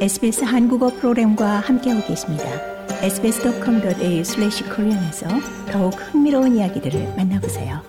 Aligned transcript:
SBS 0.00 0.44
한국어 0.44 0.88
프로그램과 0.88 1.60
함께하고 1.60 2.06
계십니다. 2.06 2.44
sbs.com.au/korean에서 3.02 5.26
더욱 5.70 5.90
흥미로운 5.92 6.56
이야기들을 6.56 7.16
만나보세요. 7.16 7.82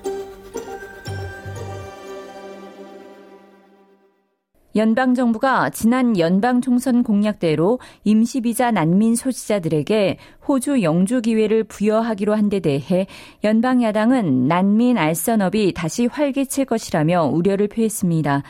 연방 4.75 5.13
정부가 5.15 5.69
지난 5.69 6.17
연방 6.17 6.61
총선 6.61 7.03
공약대로 7.03 7.79
임시 8.03 8.39
비자 8.41 8.71
난민 8.71 9.15
소지자들에게 9.15 10.17
호주 10.47 10.81
영주 10.81 11.21
기회를 11.21 11.63
부여하기로 11.65 12.33
한 12.35 12.49
데 12.49 12.59
대해 12.59 13.07
연방 13.45 13.81
야당은 13.83 14.47
난민 14.47 14.97
알선업이 14.97 15.73
다시 15.73 16.07
활기칠 16.07 16.65
것이라며 16.65 17.23
우려를 17.25 17.67
표했습니다. 17.69 18.43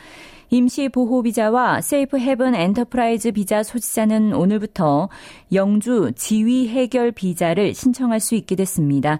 임시 0.54 0.90
보호 0.90 1.22
비자와 1.22 1.80
Safe 1.80 2.18
Haven 2.18 2.54
Enterprise 2.54 3.32
비자 3.32 3.62
소지자는 3.62 4.34
오늘부터 4.34 5.08
영주 5.54 6.12
지위 6.14 6.68
해결 6.68 7.10
비자를 7.10 7.72
신청할 7.72 8.20
수 8.20 8.34
있게 8.34 8.54
됐습니다. 8.56 9.18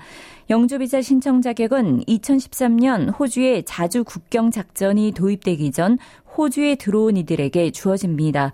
영주 0.51 0.79
비자 0.79 1.01
신청 1.01 1.41
자격은 1.41 2.05
2013년 2.05 3.19
호주의 3.19 3.65
자주 3.65 4.05
국경 4.05 4.51
작전이 4.51 5.13
도입되기 5.13 5.73
전 5.73 5.97
호주에 6.37 6.75
들어온 6.75 7.17
이들에게 7.17 7.71
주어집니다. 7.71 8.53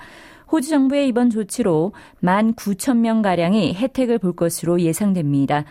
호주 0.53 0.69
정부의 0.69 1.09
이번 1.09 1.31
조치로 1.31 1.93
1만 2.23 2.55
9천 2.55 2.99
명 2.99 3.23
가량이 3.23 3.75
혜택을 3.75 4.19
볼 4.19 4.37
것으로 4.37 4.81
예상됩니다. 4.81 5.65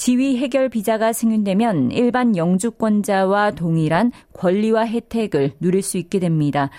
지위 0.00 0.38
해결 0.38 0.70
비자가 0.70 1.12
승인되면 1.12 1.90
일반 1.90 2.34
영주권자와 2.34 3.50
동일한 3.50 4.12
권리와 4.32 4.86
혜택을 4.86 5.52
누릴 5.60 5.82
수 5.82 5.98
있게 5.98 6.18
됩니다. 6.18 6.70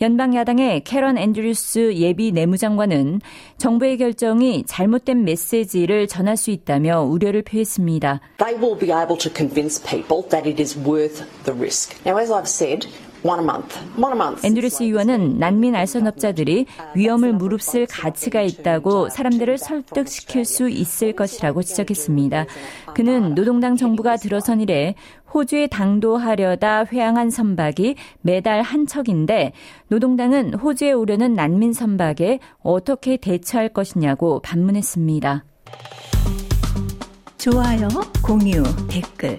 연방 0.00 0.34
야당의 0.34 0.84
캐런 0.84 1.18
앤드류스 1.18 1.96
예비 1.96 2.32
내무장관은 2.32 3.20
정부의 3.58 3.98
결정이 3.98 4.64
잘못된 4.66 5.24
메시지를 5.24 6.08
전할 6.08 6.38
수 6.38 6.50
있다며 6.50 7.02
우려를 7.02 7.42
표했습니다. 7.42 8.20
They 8.38 8.58
will 8.58 8.78
be 8.78 8.88
able 8.90 9.18
to 9.18 9.30
convince 9.30 9.78
people 9.84 10.26
that 10.30 10.48
it 10.48 10.58
is 10.58 10.74
worth 10.78 11.22
the 11.44 11.54
risk. 11.54 11.94
Now 12.06 12.18
as 12.18 12.32
I've 12.32 12.48
said, 12.48 12.88
앤드류스 14.44 14.84
의원은 14.84 15.38
난민 15.38 15.74
알선업자들이 15.74 16.66
위험을 16.94 17.32
무릅쓸 17.32 17.86
가치가 17.86 18.40
있다고 18.40 19.08
사람들을 19.10 19.58
설득시킬 19.58 20.44
수 20.44 20.68
있을 20.68 21.12
것이라고 21.12 21.62
지적했습니다. 21.62 22.46
그는 22.94 23.34
노동당 23.34 23.76
정부가 23.76 24.16
들어선 24.16 24.60
이래 24.60 24.94
호주에 25.32 25.68
당도하려다 25.68 26.86
회항한 26.86 27.30
선박이 27.30 27.94
매달 28.22 28.62
한 28.62 28.86
척인데 28.86 29.52
노동당은 29.88 30.54
호주에 30.54 30.92
오려는 30.92 31.34
난민 31.34 31.72
선박에 31.72 32.40
어떻게 32.62 33.16
대처할 33.16 33.68
것이냐고 33.68 34.40
반문했습니다. 34.40 35.44
좋아요, 37.38 37.88
공유, 38.22 38.62
댓글 38.88 39.38